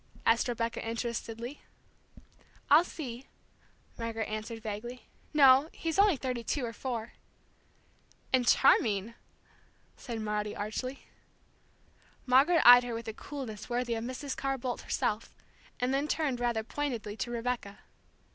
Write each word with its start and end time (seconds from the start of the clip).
asked 0.25 0.47
Rebecca, 0.47 0.83
interestedly. 0.83 1.61
"I'll 2.71 2.83
see," 2.83 3.27
Margaret 3.99 4.27
answered 4.27 4.59
vaguely. 4.63 5.03
"No, 5.31 5.69
he's 5.73 5.99
only 5.99 6.17
thirty 6.17 6.43
two 6.43 6.65
or 6.65 6.73
four." 6.73 7.13
"And 8.33 8.47
charming!" 8.47 9.13
said 9.97 10.19
Maudie 10.19 10.55
archly. 10.55 11.05
Margaret 12.25 12.63
eyed 12.67 12.83
her 12.83 12.95
with 12.95 13.07
a 13.09 13.13
coolness 13.13 13.69
worthy 13.69 13.93
of 13.93 14.03
Mrs. 14.03 14.35
Carr 14.35 14.57
Boldt 14.57 14.81
herself, 14.81 15.35
and 15.79 15.93
then 15.93 16.07
turned 16.07 16.39
rather 16.39 16.63
pointedly 16.63 17.15
to 17.17 17.29
Rebecca. 17.29 17.81